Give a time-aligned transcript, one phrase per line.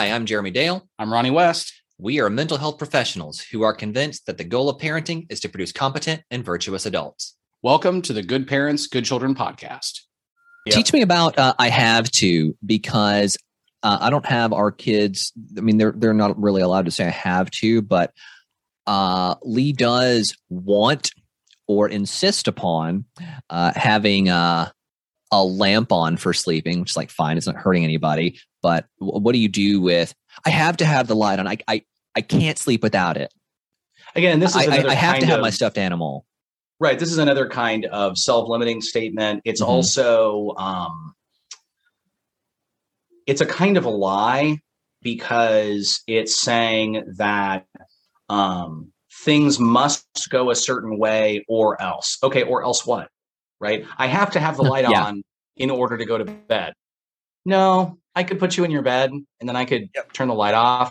[0.00, 0.88] Hi, I'm Jeremy Dale.
[0.98, 1.74] I'm Ronnie West.
[1.98, 5.50] We are mental health professionals who are convinced that the goal of parenting is to
[5.50, 7.36] produce competent and virtuous adults.
[7.62, 10.00] Welcome to the Good Parents, Good Children podcast.
[10.64, 10.74] Yep.
[10.74, 13.36] Teach me about uh, I have to because
[13.82, 15.34] uh, I don't have our kids.
[15.58, 18.14] I mean, they're they're not really allowed to say I have to, but
[18.86, 21.10] uh, Lee does want
[21.68, 23.04] or insist upon
[23.50, 24.72] uh, having a,
[25.32, 28.38] a lamp on for sleeping, which is like fine, it's not hurting anybody.
[28.62, 30.14] But what do you do with?
[30.44, 31.46] I have to have the light on.
[31.46, 31.82] I I,
[32.16, 33.32] I can't sleep without it.
[34.14, 36.26] Again, this is I, I have to have of, my stuffed animal.
[36.80, 36.98] Right.
[36.98, 39.42] This is another kind of self-limiting statement.
[39.44, 39.70] It's mm-hmm.
[39.70, 41.14] also um,
[43.26, 44.58] it's a kind of a lie
[45.02, 47.66] because it's saying that
[48.28, 48.92] um,
[49.24, 52.18] things must go a certain way or else.
[52.22, 53.08] Okay, or else what?
[53.60, 53.84] Right?
[53.98, 55.04] I have to have the light yeah.
[55.04, 55.22] on
[55.56, 56.72] in order to go to bed.
[57.44, 60.12] No, I could put you in your bed and then I could yep.
[60.12, 60.90] turn the light off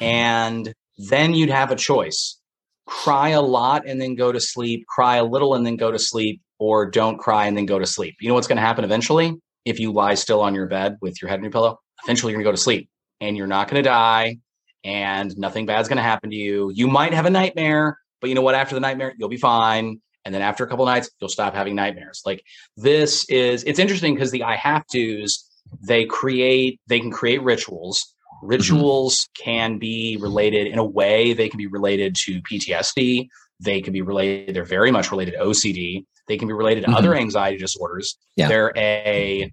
[0.00, 0.72] and
[1.08, 2.38] then you'd have a choice.
[2.86, 5.98] Cry a lot and then go to sleep, cry a little and then go to
[5.98, 8.16] sleep, or don't cry and then go to sleep.
[8.20, 9.34] You know what's going to happen eventually?
[9.64, 12.38] If you lie still on your bed with your head in your pillow, eventually you're
[12.38, 12.88] going to go to sleep
[13.20, 14.38] and you're not going to die
[14.84, 16.70] and nothing bad's going to happen to you.
[16.74, 18.54] You might have a nightmare, but you know what?
[18.54, 20.00] After the nightmare, you'll be fine.
[20.24, 22.22] And then after a couple nights, you'll stop having nightmares.
[22.24, 22.44] Like
[22.76, 25.48] this is, it's interesting because the I have to's,
[25.86, 28.14] they create, they can create rituals.
[28.42, 29.44] Rituals mm-hmm.
[29.44, 33.28] can be related in a way, they can be related to PTSD.
[33.60, 36.04] They can be related, they're very much related to OCD.
[36.28, 36.96] They can be related to mm-hmm.
[36.96, 38.16] other anxiety disorders.
[38.36, 38.48] Yeah.
[38.48, 39.52] They're a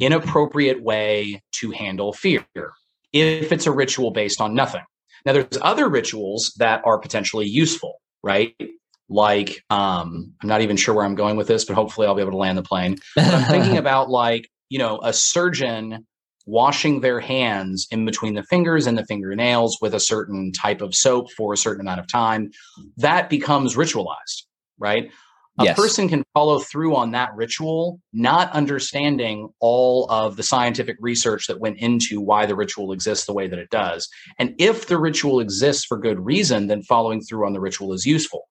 [0.00, 2.44] inappropriate way to handle fear
[3.12, 4.82] if it's a ritual based on nothing.
[5.24, 8.54] Now, there's other rituals that are potentially useful, right?
[9.08, 12.20] Like, um, I'm not even sure where I'm going with this, but hopefully I'll be
[12.20, 12.98] able to land the plane.
[13.16, 16.06] But I'm thinking about like, you know, a surgeon
[16.46, 20.94] washing their hands in between the fingers and the fingernails with a certain type of
[20.94, 22.50] soap for a certain amount of time.
[22.96, 24.44] That becomes ritualized,
[24.78, 25.10] right?
[25.58, 25.76] a yes.
[25.76, 31.58] person can follow through on that ritual, not understanding all of the scientific research that
[31.58, 34.08] went into why the ritual exists the way that it does.
[34.38, 38.06] And if the ritual exists for good reason, then following through on the ritual is
[38.06, 38.44] useful.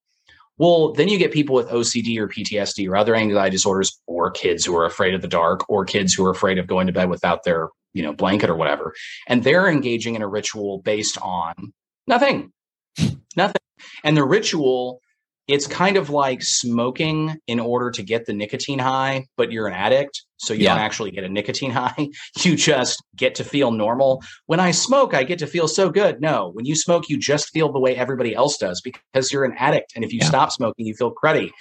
[0.57, 4.65] Well, then you get people with OCD or PTSD or other anxiety disorders, or kids
[4.65, 7.09] who are afraid of the dark, or kids who are afraid of going to bed
[7.09, 8.93] without their, you know, blanket or whatever.
[9.27, 11.73] And they're engaging in a ritual based on
[12.07, 12.51] nothing.
[13.35, 13.61] nothing.
[14.03, 15.01] And the ritual
[15.47, 19.73] it's kind of like smoking in order to get the nicotine high, but you're an
[19.73, 20.23] addict.
[20.37, 20.75] So you yeah.
[20.75, 22.09] don't actually get a nicotine high.
[22.43, 24.21] You just get to feel normal.
[24.47, 26.21] When I smoke, I get to feel so good.
[26.21, 29.55] No, when you smoke, you just feel the way everybody else does because you're an
[29.57, 29.93] addict.
[29.95, 30.27] And if you yeah.
[30.27, 31.51] stop smoking, you feel cruddy.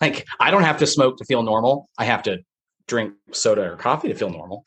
[0.00, 1.88] Like I don't have to smoke to feel normal.
[1.98, 2.38] I have to
[2.86, 4.64] drink soda or coffee to feel normal.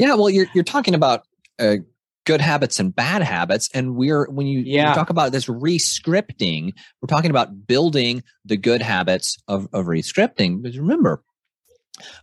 [0.00, 1.26] Yeah, well, you're you're talking about
[1.58, 1.76] uh,
[2.24, 3.68] good habits and bad habits.
[3.74, 4.88] And we're, when you, yeah.
[4.88, 10.62] you talk about this rescripting, we're talking about building the good habits of, of rescripting.
[10.62, 11.22] Because remember,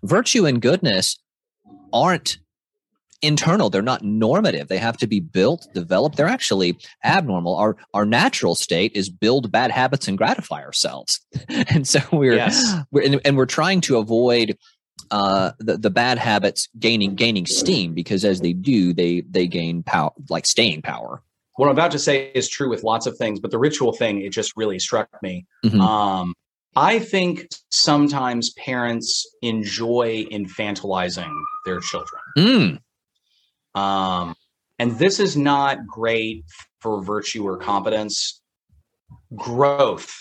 [0.03, 1.17] virtue and goodness
[1.93, 2.37] aren't
[3.21, 8.05] internal they're not normative they have to be built developed they're actually abnormal our our
[8.05, 11.19] natural state is build bad habits and gratify ourselves
[11.49, 12.79] and so we're, yes.
[12.91, 14.57] we're and, and, we're trying to avoid
[15.09, 19.83] uh, the, the bad habits gaining gaining steam because as they do, they they gain
[19.83, 21.21] power, like staying power.
[21.55, 24.21] What I'm about to say is true with lots of things, but the ritual thing
[24.21, 25.45] it just really struck me.
[25.65, 25.81] Mm-hmm.
[25.81, 26.33] Um,
[26.75, 31.33] I think sometimes parents enjoy infantilizing
[31.65, 32.21] their children.
[32.37, 33.79] Mm.
[33.79, 34.35] Um,
[34.79, 36.45] and this is not great
[36.79, 38.41] for virtue or competence.
[39.35, 40.13] Growth,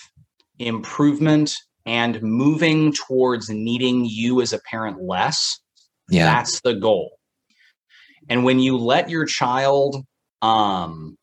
[0.58, 1.54] improvement,
[1.90, 5.58] and moving towards needing you as a parent less.
[6.08, 6.26] Yeah.
[6.26, 7.18] That's the goal.
[8.28, 9.96] And when you let your child
[10.40, 11.18] um,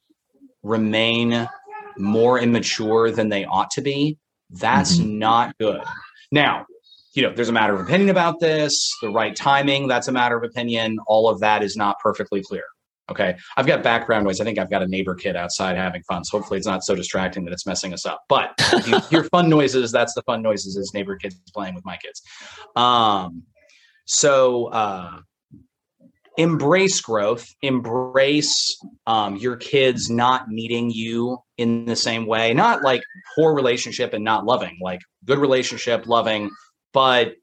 [0.63, 1.47] remain
[1.97, 4.17] more immature than they ought to be,
[4.49, 5.19] that's mm-hmm.
[5.19, 5.81] not good.
[6.34, 6.66] Now,
[7.14, 10.35] you know, there's a matter of opinion about this, the right timing, that's a matter
[10.35, 10.97] of opinion.
[11.08, 12.66] All of that is not perfectly clear.
[13.09, 13.37] Okay.
[13.55, 14.41] I've got background noise.
[14.41, 16.25] I think I've got a neighbor kid outside having fun.
[16.25, 18.23] So hopefully it's not so distracting that it's messing us up.
[18.27, 21.85] But if you hear fun noises, that's the fun noises as neighbor kids playing with
[21.85, 22.21] my kids.
[22.75, 23.43] Um,
[24.05, 25.19] so uh,
[26.37, 33.01] embrace growth, embrace um, your kids not needing you in the same way, not like
[33.35, 36.49] poor relationship and not loving, like good relationship, loving,
[36.93, 37.33] but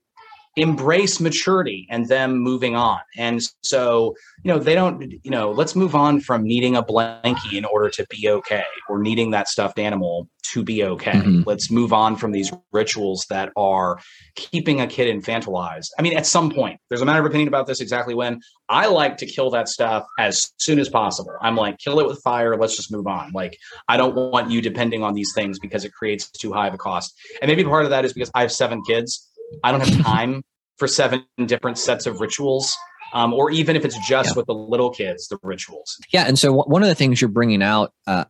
[0.56, 3.00] embrace maturity and them moving on.
[3.16, 4.14] And so,
[4.44, 7.90] you know, they don't, you know, let's move on from needing a blankie in order
[7.90, 11.12] to be okay or needing that stuffed animal to be okay.
[11.12, 11.42] Mm-hmm.
[11.46, 13.98] Let's move on from these rituals that are
[14.36, 15.88] keeping a kid infantilized.
[15.98, 18.40] I mean, at some point, there's a matter of opinion about this exactly when.
[18.68, 21.32] I like to kill that stuff as soon as possible.
[21.40, 22.56] I'm like, kill it with fire.
[22.56, 23.32] Let's just move on.
[23.32, 23.56] Like,
[23.88, 26.78] I don't want you depending on these things because it creates too high of a
[26.78, 27.14] cost.
[27.42, 29.30] And maybe part of that is because I have seven kids
[29.62, 30.42] I don't have time
[30.78, 32.76] for seven different sets of rituals.
[33.12, 34.34] Um, or even if it's just yeah.
[34.36, 35.96] with the little kids, the rituals.
[36.12, 38.24] Yeah, and so one of the things you're bringing out, uh,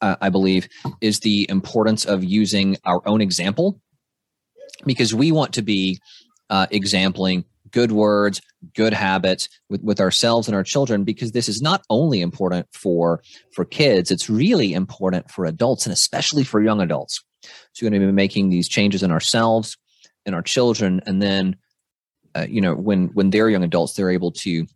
[0.00, 0.68] uh, I believe,
[1.00, 3.80] is the importance of using our own example,
[4.86, 5.98] because we want to be
[6.50, 8.40] uh, exempling good words,
[8.74, 13.20] good habits with, with ourselves and our children, because this is not only important for
[13.52, 17.24] for kids, it's really important for adults and especially for young adults.
[17.42, 19.76] So you're going to be making these changes in ourselves
[20.26, 21.56] and our children and then
[22.34, 24.66] uh, you know when when they're young adults they're able to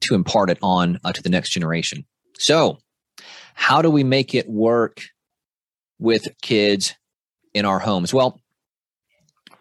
[0.00, 2.06] to impart it on uh, to the next generation.
[2.38, 2.78] So
[3.54, 5.02] how do we make it work
[5.98, 6.94] with kids
[7.52, 8.14] in our homes?
[8.14, 8.40] Well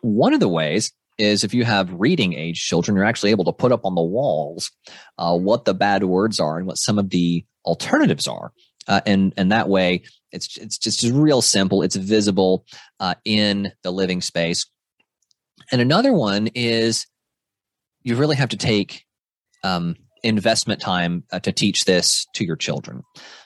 [0.02, 3.52] one of the ways is if you have reading age children you're actually able to
[3.52, 4.72] put up on the walls
[5.18, 8.54] uh, what the bad words are and what some of the alternatives are.
[8.88, 11.82] Uh, and and that way it's it's just real simple.
[11.82, 12.66] It's visible
[13.00, 14.66] uh, in the living space
[15.72, 17.06] and another one is
[18.04, 19.06] you really have to take
[19.64, 23.04] um, investment time uh, to teach this to your children.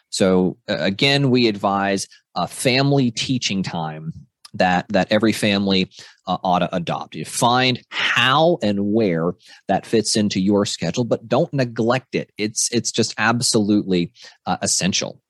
[0.09, 4.13] So uh, again, we advise a family teaching time
[4.53, 5.89] that that every family
[6.27, 7.15] uh, ought to adopt.
[7.15, 9.33] You find how and where
[9.67, 12.29] that fits into your schedule, but don't neglect it.
[12.37, 14.11] It's it's just absolutely
[14.45, 15.22] uh, essential.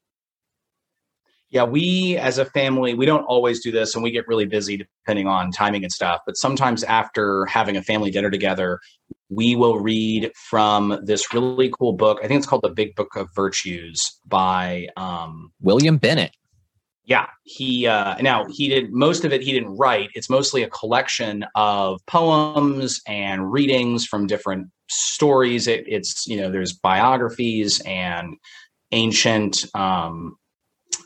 [1.53, 4.75] Yeah, we as a family, we don't always do this and we get really busy
[4.75, 6.21] depending on timing and stuff.
[6.25, 8.79] But sometimes after having a family dinner together,
[9.29, 12.17] we will read from this really cool book.
[12.23, 16.35] I think it's called The Big Book of Virtues by um, William Bennett.
[17.05, 19.43] Yeah, he uh, now he did most of it.
[19.43, 20.09] He didn't write.
[20.15, 25.67] It's mostly a collection of poems and readings from different stories.
[25.67, 28.37] It, it's you know there's biographies and
[28.91, 30.37] ancient um,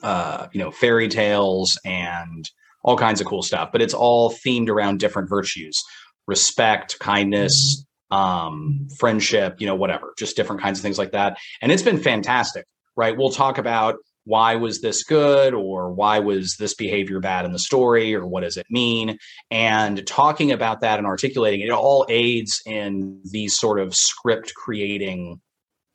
[0.08, 2.50] uh, you know, fairy tales and
[2.82, 3.70] all kinds of cool stuff.
[3.74, 5.84] But it's all themed around different virtues:
[6.28, 11.38] respect, kindness, um, friendship, you know, whatever, just different kinds of things like that.
[11.62, 12.66] And it's been fantastic,
[12.96, 13.18] right?
[13.18, 17.60] We'll talk about why was this good or why was this behavior bad in the
[17.60, 19.18] story or what does it mean
[19.52, 24.54] and talking about that and articulating it, it all aids in these sort of script
[24.54, 25.40] creating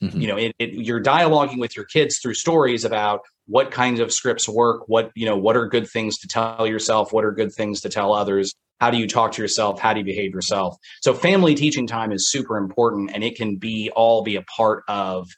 [0.03, 0.21] mm-hmm.
[0.21, 4.13] you know it, it, you're dialoguing with your kids through stories about what kinds of
[4.13, 7.53] scripts work what you know what are good things to tell yourself what are good
[7.53, 10.77] things to tell others how do you talk to yourself how do you behave yourself?
[11.03, 14.83] So family teaching time is super important and it can be all be a part
[14.89, 15.29] of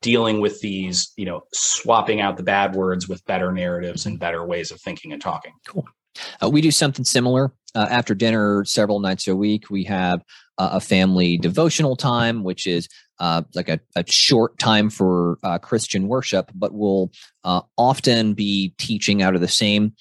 [0.00, 4.42] dealing with these you know swapping out the bad words with better narratives and better
[4.46, 5.52] ways of thinking and talking.
[5.66, 5.86] Cool.
[6.42, 10.22] Uh, we do something similar uh, after dinner several nights a week we have
[10.58, 12.88] uh, a family devotional time which is
[13.20, 17.10] uh, like a, a, short time for uh, Christian worship, but we'll
[17.44, 19.94] uh, often be teaching out of the same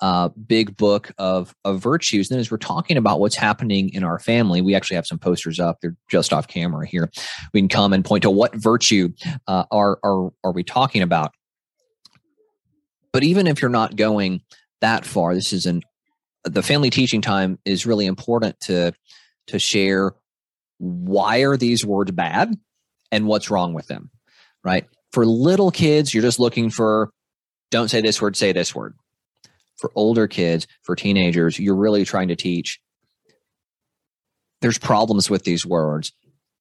[0.00, 2.30] uh, big book of, of virtues.
[2.30, 5.58] And as we're talking about what's happening in our family, we actually have some posters
[5.58, 5.78] up.
[5.80, 7.10] They're just off camera here.
[7.54, 9.10] We can come and point to what virtue
[9.46, 11.32] are, are, are we talking about.
[13.12, 14.42] But even if you're not going
[14.82, 15.82] that far, this is an
[16.46, 18.92] the family teaching time is really important to
[19.48, 20.12] to share
[20.78, 22.54] why are these words bad
[23.12, 24.10] and what's wrong with them,
[24.64, 24.86] right?
[25.12, 27.10] For little kids, you're just looking for
[27.70, 28.94] don't say this word, say this word.
[29.76, 32.80] For older kids, for teenagers, you're really trying to teach
[34.62, 36.12] there's problems with these words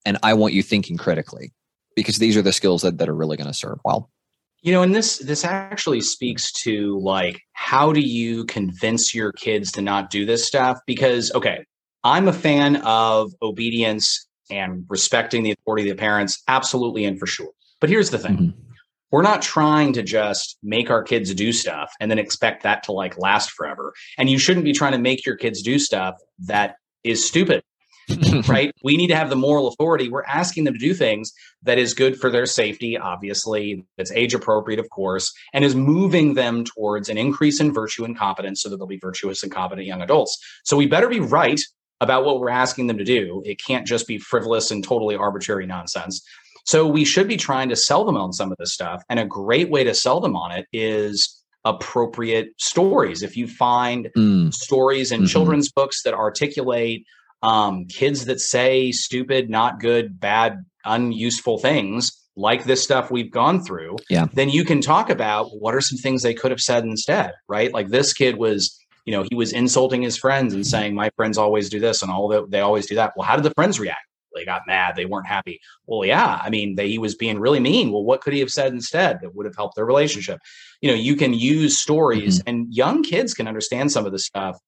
[0.06, 1.54] and I want you thinking critically
[1.96, 4.12] because these are the skills that, that are really going to serve well.
[4.65, 9.72] You know, and this this actually speaks to like how do you convince your kids
[9.74, 10.79] to not do this stuff?
[10.88, 11.63] Because okay,
[12.03, 17.27] I'm a fan of obedience and respecting the authority of the parents, absolutely and for
[17.27, 17.51] sure.
[17.79, 18.38] But here's the thing.
[18.38, 18.60] Mm-hmm.
[19.12, 22.91] We're not trying to just make our kids do stuff and then expect that to
[22.91, 23.93] like last forever.
[24.17, 27.62] And you shouldn't be trying to make your kids do stuff that is stupid.
[28.47, 28.71] right?
[28.83, 30.09] We need to have the moral authority.
[30.09, 31.31] We're asking them to do things
[31.63, 36.35] that is good for their safety, obviously, that's age appropriate, of course, and is moving
[36.35, 39.88] them towards an increase in virtue and competence so that they'll be virtuous and competent
[39.88, 40.38] young adults.
[40.63, 41.59] So we better be right
[42.01, 43.41] about what we're asking them to do.
[43.45, 46.25] It can't just be frivolous and totally arbitrary nonsense.
[46.65, 49.03] So we should be trying to sell them on some of this stuff.
[49.09, 53.24] And a great way to sell them on it is appropriate stories.
[53.24, 54.53] If you find mm.
[54.53, 55.27] stories in mm-hmm.
[55.27, 57.05] children's books that articulate
[57.42, 63.63] um, kids that say stupid, not good, bad, unuseful things like this stuff we've gone
[63.63, 64.27] through, yeah.
[64.34, 67.74] then you can talk about what are some things they could have said instead, right?
[67.74, 71.38] Like this kid was, you know, he was insulting his friends and saying, My friends
[71.38, 73.13] always do this and all that they always do that.
[73.15, 74.00] Well, how did the friends react?
[74.36, 75.62] They got mad, they weren't happy.
[75.86, 77.94] Well, yeah, I mean, they, he was being really mean.
[77.94, 80.39] Well, what could he have said instead that would have helped their relationship?
[80.82, 82.50] You know, you can use stories, mm-hmm.
[82.50, 84.60] and young kids can understand some of this stuff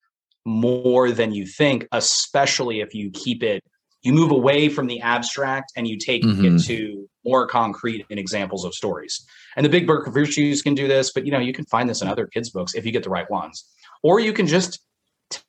[0.47, 3.63] more than you think, especially if you keep it
[4.07, 6.55] you move away from the abstract and you take mm-hmm.
[6.55, 9.25] it to more concrete in examples of stories.
[9.55, 11.89] And the Big Book of Virtues can do this, but you know, you can find
[11.89, 13.65] this in other kids' books if you get the right ones.
[14.03, 14.79] Or you can just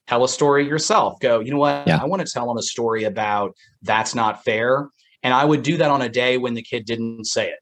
[0.08, 1.20] tell a story yourself.
[1.20, 1.86] Go, you know what?
[1.86, 2.00] Yeah.
[2.02, 4.88] I want to tell them a story about that's not fair.
[5.22, 7.58] And I would do that on a day when the kid didn't say it.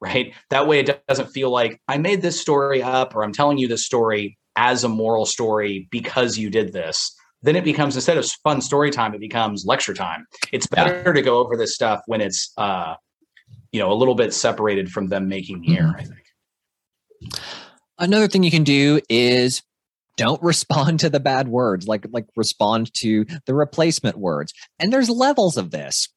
[0.00, 0.32] Right.
[0.48, 3.68] That way it doesn't feel like I made this story up or I'm telling you
[3.68, 8.26] this story as a moral story because you did this then it becomes instead of
[8.44, 10.26] fun story time, it becomes lecture time.
[10.52, 11.12] It's better yeah.
[11.12, 12.94] to go over this stuff when it's uh,
[13.72, 15.84] you know a little bit separated from them making the air.
[15.84, 15.96] Mm-hmm.
[15.96, 17.44] I think.
[17.98, 19.62] Another thing you can do is
[20.16, 25.08] don't respond to the bad words like like respond to the replacement words and there's
[25.08, 26.08] levels of this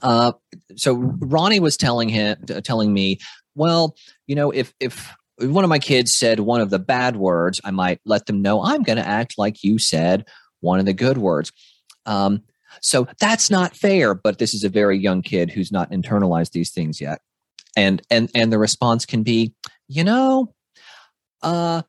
[0.00, 0.32] uh,
[0.76, 3.18] so ronnie was telling him telling me
[3.54, 5.12] well you know if if
[5.42, 8.62] one of my kids said one of the bad words, I might let them know
[8.62, 10.26] I'm going to act like you said
[10.60, 11.52] one of the good words.
[12.06, 12.42] Um,
[12.80, 14.14] so that's not fair.
[14.14, 17.20] But this is a very young kid who's not internalized these things yet,
[17.76, 19.54] and and and the response can be,
[19.88, 20.54] you know,
[21.42, 21.82] uh,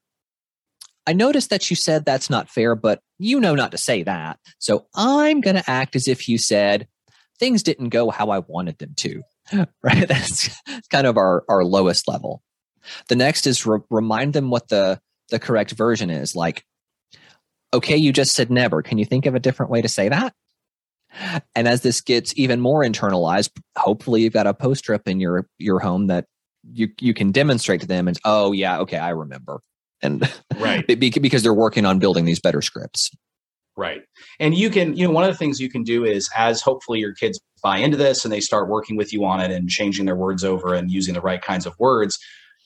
[1.05, 4.39] I noticed that you said that's not fair, but you know not to say that.
[4.59, 6.87] So I'm going to act as if you said
[7.39, 9.23] things didn't go how I wanted them to.
[9.83, 10.07] Right?
[10.07, 10.49] That's
[10.89, 12.41] kind of our our lowest level.
[13.07, 14.99] The next is re- remind them what the
[15.29, 16.35] the correct version is.
[16.35, 16.65] Like,
[17.73, 18.81] okay, you just said never.
[18.81, 20.33] Can you think of a different way to say that?
[21.55, 25.47] And as this gets even more internalized, hopefully you've got a poster up in your
[25.57, 26.25] your home that
[26.71, 29.59] you you can demonstrate to them and oh yeah, okay, I remember.
[30.01, 33.11] And right because they're working on building these better scripts.
[33.75, 34.01] Right.
[34.39, 36.99] And you can, you know, one of the things you can do is as hopefully
[36.99, 40.05] your kids buy into this and they start working with you on it and changing
[40.05, 42.19] their words over and using the right kinds of words,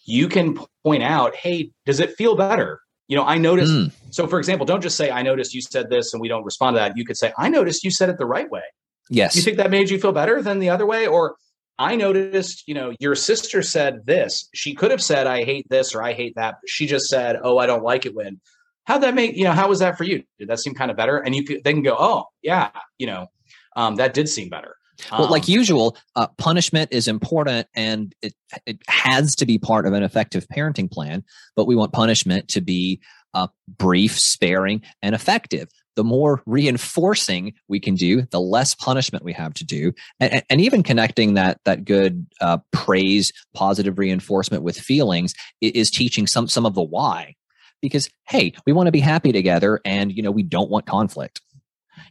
[0.08, 2.80] you can point out, hey, does it feel better?
[3.08, 3.72] You know, I noticed.
[3.72, 3.92] Mm.
[4.10, 6.76] So, for example, don't just say, I noticed you said this and we don't respond
[6.76, 6.98] to that.
[6.98, 8.64] You could say, I noticed you said it the right way.
[9.10, 9.36] Yes.
[9.36, 11.08] You think that made you feel better than the other way?
[11.08, 11.36] Or
[11.78, 14.50] I noticed, you know, your sister said this.
[14.54, 16.56] She could have said, I hate this or I hate that.
[16.66, 18.42] She just said, Oh, I don't like it when.
[18.86, 20.24] How'd that make, you know, how was that for you?
[20.40, 21.18] Did that seem kind of better?
[21.18, 23.28] And you could, they can go, Oh, yeah, you know,
[23.76, 24.76] um, that did seem better.
[25.12, 28.34] Well, um, like usual, uh, punishment is important and it,
[28.66, 31.24] it has to be part of an effective parenting plan,
[31.56, 33.00] but we want punishment to be
[33.34, 35.70] uh, brief, sparing, and effective.
[35.96, 40.62] The more reinforcing we can do, the less punishment we have to do, and, and
[40.62, 46.66] even connecting that that good uh, praise, positive reinforcement with feelings is teaching some some
[46.66, 47.36] of the why.
[47.82, 51.42] Because hey, we want to be happy together, and you know we don't want conflict.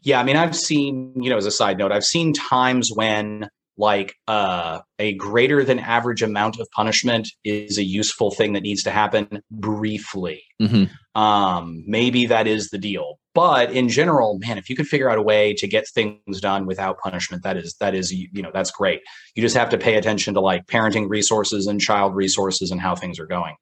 [0.07, 3.49] Yeah, I mean, I've seen, you know, as a side note, I've seen times when
[3.77, 8.85] like uh, a greater than average amount of punishment is a useful thing that needs
[8.85, 10.45] to happen briefly.
[10.63, 11.21] Mm-hmm.
[11.21, 15.19] Um, maybe that is the deal, but in general, man, if you could figure out
[15.19, 18.71] a way to get things done without punishment, that is that is you know that's
[18.71, 19.01] great.
[19.35, 22.95] You just have to pay attention to like parenting resources and child resources and how
[22.95, 23.57] things are going.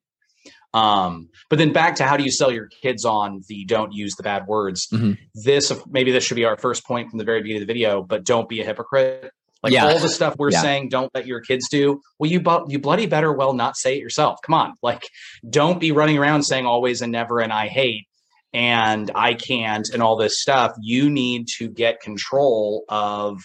[0.74, 4.16] Um, but then back to how do you sell your kids on the don't use
[4.16, 4.88] the bad words?
[4.88, 5.12] Mm-hmm.
[5.34, 8.02] This maybe this should be our first point from the very beginning of the video,
[8.02, 9.30] but don't be a hypocrite.
[9.62, 9.86] Like yeah.
[9.86, 10.60] all the stuff we're yeah.
[10.60, 12.02] saying, don't let your kids do.
[12.18, 14.40] Well, you bu- you bloody better well not say it yourself.
[14.44, 15.08] Come on, like
[15.48, 18.06] don't be running around saying always and never and I hate
[18.52, 20.72] and I can't and all this stuff.
[20.80, 23.42] You need to get control of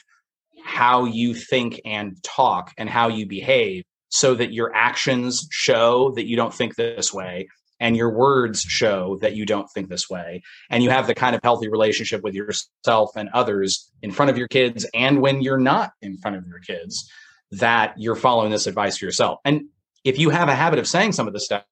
[0.64, 6.28] how you think and talk and how you behave so that your actions show that
[6.28, 7.48] you don't think this way
[7.80, 11.36] and your words show that you don't think this way and you have the kind
[11.36, 15.60] of healthy relationship with yourself and others in front of your kids and when you're
[15.60, 17.10] not in front of your kids
[17.52, 19.40] that you're following this advice for yourself.
[19.46, 19.64] And
[20.04, 21.64] if you have a habit of saying some of this stuff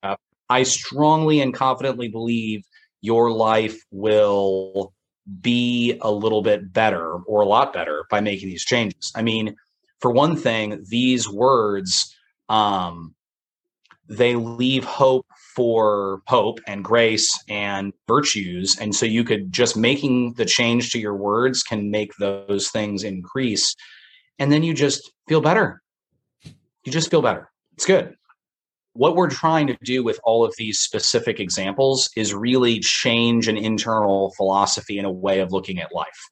[0.49, 2.63] i strongly and confidently believe
[3.01, 4.93] your life will
[5.41, 9.11] be a little bit better or a lot better by making these changes.
[9.15, 9.55] I mean
[9.99, 12.15] for one thing these words
[12.49, 13.13] um,
[14.09, 15.25] they leave hope
[15.55, 20.99] for hope and grace and virtues and so you could just making the change to
[20.99, 23.75] your words can make those things increase
[24.39, 25.81] and then you just feel better.
[26.83, 27.49] You just feel better.
[27.73, 28.15] It's good.
[28.93, 33.57] What we're trying to do with all of these specific examples is really change an
[33.57, 36.29] internal philosophy and a way of looking at life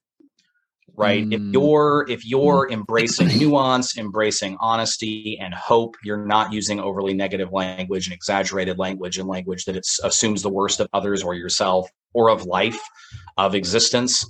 [0.98, 1.26] right?
[1.26, 1.34] Mm.
[1.34, 2.74] If you're if you're mm.
[2.74, 9.18] embracing nuance, embracing honesty and hope, you're not using overly negative language and exaggerated language
[9.18, 12.80] and language that assumes the worst of others or yourself or of life,
[13.38, 14.26] of existence,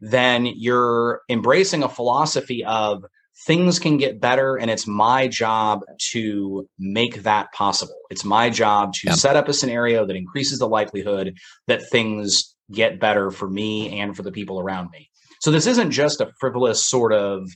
[0.00, 3.04] then you're embracing a philosophy of
[3.46, 7.96] things can get better and it's my job to make that possible.
[8.10, 13.00] It's my job to set up a scenario that increases the likelihood that things get
[13.00, 15.08] better for me and for the people around me.
[15.42, 17.48] So this isn't just a frivolous sort of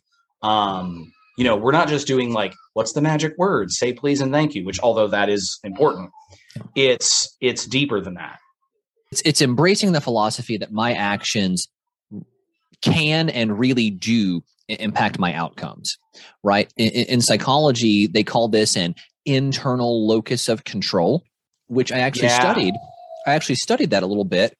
[0.42, 3.70] um, you know, we're not just doing like what's the magic word?
[3.70, 6.10] Say please and thank you, which although that is important,
[6.74, 8.38] it's it's deeper than that.
[9.12, 11.68] It's it's embracing the philosophy that my actions
[12.82, 15.96] can and really do impact my outcomes,
[16.42, 16.72] right?
[16.76, 21.22] In, in psychology, they call this an internal locus of control,
[21.68, 22.40] which I actually yeah.
[22.40, 22.74] studied.
[23.28, 24.56] I actually studied that a little bit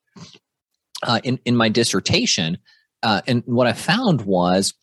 [1.02, 2.58] uh, in in my dissertation,
[3.02, 4.74] uh, and what I found was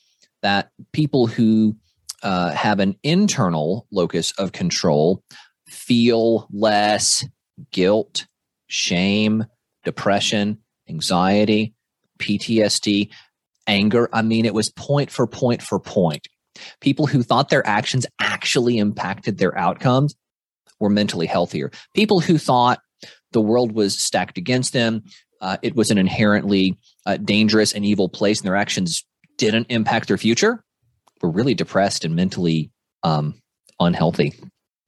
[0.42, 1.76] that people who
[2.22, 5.24] uh, have an internal locus of control
[5.68, 7.26] feel less
[7.72, 8.26] guilt,
[8.68, 9.46] shame,
[9.84, 11.74] depression, anxiety,
[12.20, 13.10] PTSD,
[13.68, 14.10] anger.
[14.14, 16.28] I mean, it was point for point for point.
[16.82, 20.16] People who thought their actions actually impacted their outcomes
[20.80, 21.72] were mentally healthier.
[21.96, 22.80] People who thought
[23.32, 25.04] the world was stacked against them,
[25.42, 29.06] uh, it was an inherently uh, dangerous and evil place, and their actions
[29.38, 30.64] didn't impact their future,
[31.22, 32.72] were really depressed and mentally
[33.04, 33.36] um,
[33.80, 34.34] unhealthy.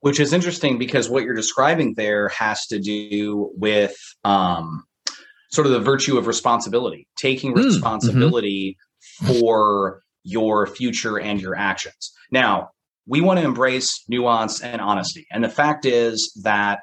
[0.00, 4.84] Which is interesting because what you're describing there has to do with um,
[5.50, 8.76] sort of the virtue of responsibility, taking hmm, responsibility
[9.22, 9.40] mm-hmm.
[9.40, 12.12] for your future and your actions.
[12.30, 12.70] Now,
[13.06, 15.26] we want to embrace nuance and honesty.
[15.30, 16.80] And the fact is that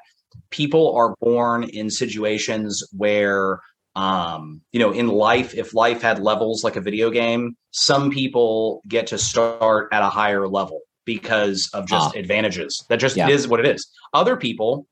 [0.50, 3.60] people are born in situations where
[3.96, 8.82] um, you know, in life, if life had levels like a video game, some people
[8.88, 12.18] get to start at a higher level because of just ah.
[12.18, 12.84] advantages.
[12.88, 13.28] That just yeah.
[13.28, 13.88] is what it is.
[14.12, 14.86] Other people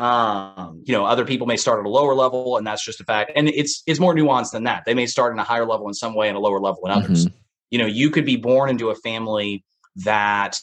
[0.00, 3.04] um you know other people may start at a lower level and that's just a
[3.04, 5.86] fact and it's it's more nuanced than that they may start in a higher level
[5.86, 7.36] in some way and a lower level in others mm-hmm.
[7.70, 9.64] you know you could be born into a family
[9.94, 10.58] that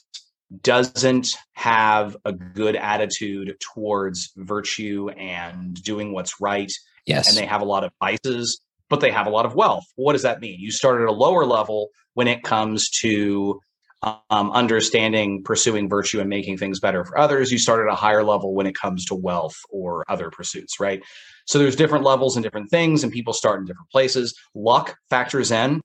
[0.63, 6.73] doesn't have a good attitude towards virtue and doing what's right
[7.05, 7.29] yes.
[7.29, 8.61] and they have a lot of vices
[8.91, 9.85] but they have a lot of wealth.
[9.95, 10.59] What does that mean?
[10.59, 13.59] You start at a lower level when it comes to
[14.03, 17.51] um, understanding pursuing virtue and making things better for others.
[17.51, 21.01] You start at a higher level when it comes to wealth or other pursuits right?
[21.45, 24.37] So there's different levels and different things and people start in different places.
[24.53, 25.81] Luck factors in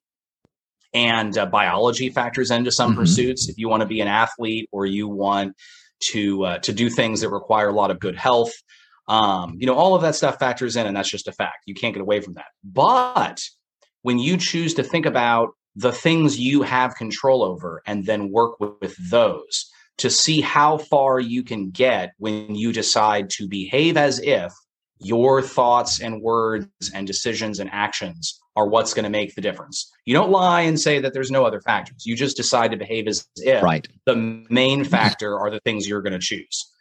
[0.93, 3.01] and uh, biology factors into some mm-hmm.
[3.01, 3.49] pursuits.
[3.49, 5.55] If you want to be an athlete or you want
[6.11, 8.53] to uh, to do things that require a lot of good health
[9.09, 11.75] um, you know all of that stuff factors in and that's just a fact you
[11.75, 13.43] can't get away from that but
[14.03, 18.59] when you choose to think about the things you have control over and then work
[18.59, 23.97] with, with those to see how far you can get when you decide to behave
[23.97, 24.53] as if
[24.99, 29.93] your thoughts and words and decisions and actions are what's going to make the difference.
[30.07, 32.07] You don't lie and say that there's no other factors.
[32.07, 33.87] You just decide to behave as if right.
[34.07, 36.73] the main factor are the things you're going to choose.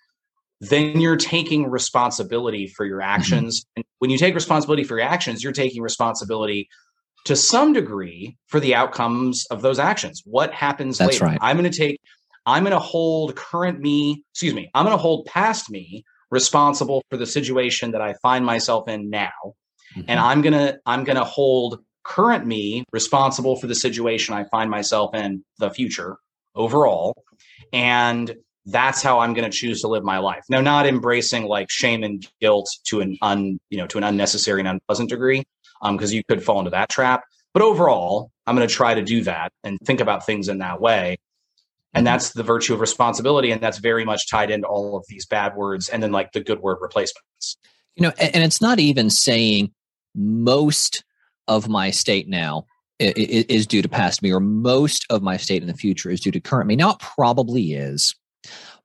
[0.61, 3.09] Then you're taking responsibility for your mm-hmm.
[3.09, 3.61] actions.
[3.61, 3.71] Mm-hmm.
[3.77, 6.69] And when you take responsibility for your actions, you're taking responsibility
[7.25, 10.21] to some degree for the outcomes of those actions.
[10.25, 11.25] What happens That's later?
[11.25, 11.39] Right.
[11.41, 11.99] I'm going to take,
[12.45, 17.03] I'm going to hold current me, excuse me, I'm going to hold past me responsible
[17.09, 19.31] for the situation that I find myself in now.
[19.95, 20.03] Mm-hmm.
[20.07, 24.43] And I'm going to, I'm going to hold current me responsible for the situation I
[24.45, 26.17] find myself in the future
[26.53, 27.15] overall.
[27.73, 28.35] And
[28.65, 30.43] that's how I'm going to choose to live my life.
[30.49, 34.59] Now, not embracing like shame and guilt to an un, you know, to an unnecessary
[34.59, 35.43] and unpleasant degree,
[35.83, 37.23] because um, you could fall into that trap.
[37.53, 40.81] But overall, I'm going to try to do that and think about things in that
[40.81, 41.17] way.
[41.93, 42.13] And mm-hmm.
[42.13, 43.51] that's the virtue of responsibility.
[43.51, 46.41] And that's very much tied into all of these bad words and then like the
[46.41, 47.57] good word replacements.
[47.95, 49.71] You know, and it's not even saying
[50.15, 51.03] most
[51.47, 52.65] of my state now
[52.99, 56.31] is due to past me or most of my state in the future is due
[56.31, 56.75] to current me.
[56.75, 58.15] Now, it probably is,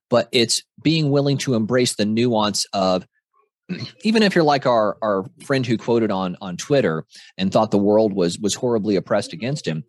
[0.09, 3.07] but it's being willing to embrace the nuance of
[4.05, 7.05] even if you're like our our friend who quoted on on Twitter
[7.39, 9.85] and thought the world was was horribly oppressed against him,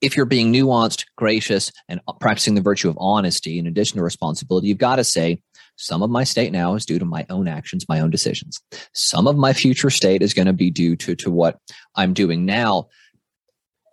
[0.00, 4.68] if you're being nuanced, gracious, and practicing the virtue of honesty in addition to responsibility,
[4.68, 5.40] you've got to say
[5.76, 8.60] some of my state now is due to my own actions, my own decisions.
[8.92, 11.58] Some of my future state is going to be due to to what
[11.94, 12.88] I'm doing now,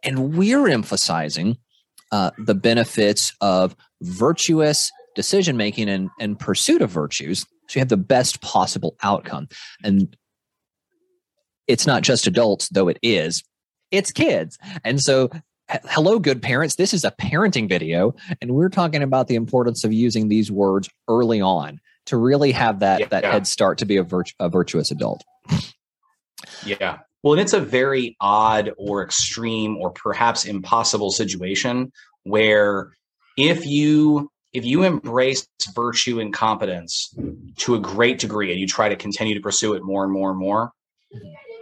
[0.04, 1.58] and we're emphasizing
[2.12, 7.90] uh, the benefits of virtuous decision making and, and pursuit of virtues so you have
[7.90, 9.48] the best possible outcome.
[9.82, 10.16] And
[11.68, 13.44] it's not just adults, though it is.
[13.92, 14.58] it's kids.
[14.84, 15.30] And so
[15.86, 19.94] hello good parents this is a parenting video and we're talking about the importance of
[19.94, 23.96] using these words early on to really have that yeah, that head start to be
[23.96, 25.24] a, virtu- a virtuous adult
[26.66, 31.90] yeah well and it's a very odd or extreme or perhaps impossible situation
[32.24, 32.92] where
[33.42, 37.14] if you if you embrace virtue and competence
[37.58, 40.30] to a great degree and you try to continue to pursue it more and more
[40.30, 40.72] and more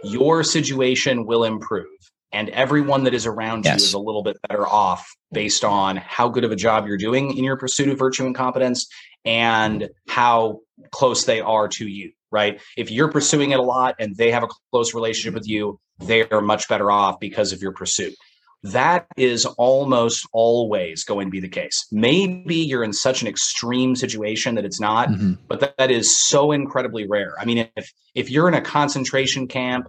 [0.02, 1.86] your situation will improve.
[2.32, 3.80] And everyone that is around yes.
[3.80, 6.96] you is a little bit better off based on how good of a job you're
[6.96, 8.86] doing in your pursuit of virtue and competence
[9.24, 12.60] and how close they are to you right?
[12.76, 16.28] If you're pursuing it a lot and they have a close relationship with you they
[16.30, 18.14] are much better off because of your pursuit
[18.62, 23.96] that is almost always going to be the case maybe you're in such an extreme
[23.96, 25.32] situation that it's not mm-hmm.
[25.48, 29.48] but that, that is so incredibly rare i mean if if you're in a concentration
[29.48, 29.88] camp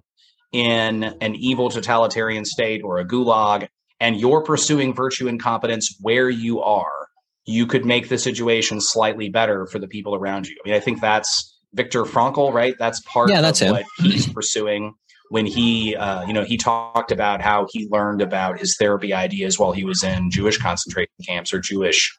[0.51, 3.67] in an evil totalitarian state or a gulag
[3.99, 7.07] and you're pursuing virtue and competence where you are,
[7.45, 10.55] you could make the situation slightly better for the people around you.
[10.63, 12.75] I mean, I think that's Viktor Frankl, right?
[12.77, 13.73] That's part yeah, that's of him.
[13.73, 14.95] what he's pursuing
[15.31, 19.57] when he, uh, you know, he talked about how he learned about his therapy ideas
[19.57, 22.13] while he was in Jewish concentration camps or Jewish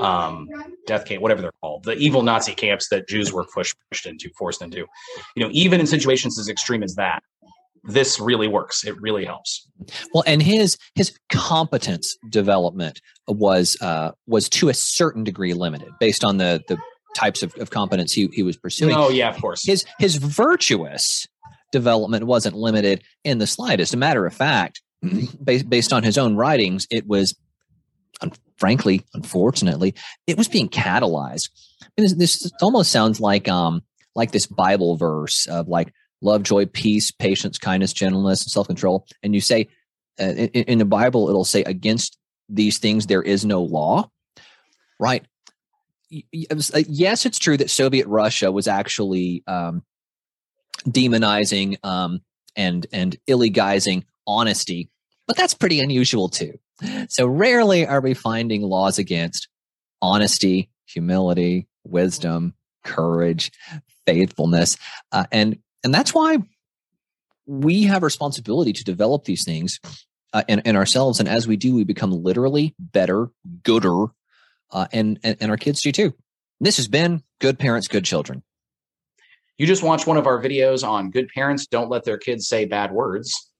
[0.00, 0.48] um,
[0.86, 4.30] death camp, whatever they're called, the evil Nazi camps that Jews were pushed, pushed into,
[4.38, 4.86] forced into.
[5.36, 7.22] You know, even in situations as extreme as that,
[7.82, 8.82] this really works.
[8.82, 9.68] It really helps.
[10.14, 16.24] Well, and his his competence development was uh, was to a certain degree limited based
[16.24, 16.78] on the the
[17.14, 18.96] types of, of competence he, he was pursuing.
[18.96, 19.66] Oh yeah, of course.
[19.66, 21.26] His his virtuous
[21.74, 23.92] development wasn't limited in the slightest.
[23.92, 24.80] A matter of fact,
[25.44, 27.36] based based on his own writings, it was,
[28.56, 29.94] frankly, unfortunately,
[30.26, 31.50] it was being catalyzed.
[31.96, 33.82] this, this almost sounds like um
[34.14, 39.06] like this Bible verse of like love, joy, peace, patience, kindness, gentleness, and self control.
[39.22, 39.68] And you say,
[40.20, 42.16] uh, in, in, the Bible, it'll say, against
[42.48, 44.08] these things there is no law,
[45.00, 45.24] right?
[46.12, 49.82] Uh, yes, it's true that Soviet Russia was actually um,
[50.88, 52.20] demonizing um,
[52.56, 54.90] and and illegizing honesty,
[55.26, 56.58] but that's pretty unusual too.
[57.08, 59.48] So rarely are we finding laws against
[60.02, 63.52] honesty, humility, wisdom, courage,
[64.06, 64.76] faithfulness,
[65.12, 66.38] uh, and and that's why
[67.46, 69.78] we have responsibility to develop these things
[70.32, 71.20] uh, in, in, ourselves.
[71.20, 73.28] And as we do, we become literally better,
[73.62, 74.06] gooder,
[74.70, 76.14] uh, and, and, and our kids do too.
[76.60, 78.42] This has been Good Parents, Good Children.
[79.56, 82.64] You just watched one of our videos on good parents don't let their kids say
[82.64, 83.50] bad words.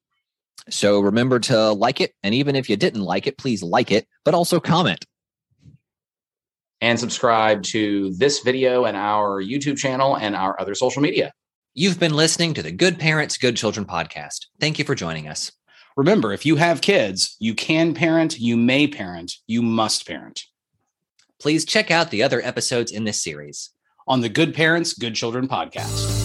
[0.69, 2.13] So remember to like it.
[2.23, 5.05] And even if you didn't like it, please like it, but also comment.
[6.81, 11.33] And subscribe to this video and our YouTube channel and our other social media.
[11.75, 14.47] You've been listening to the Good Parents, Good Children podcast.
[14.61, 15.53] Thank you for joining us.
[15.97, 20.45] Remember, if you have kids, you can parent, you may parent, you must parent.
[21.41, 23.71] Please check out the other episodes in this series
[24.07, 26.24] on the Good Parents, Good Children podcast.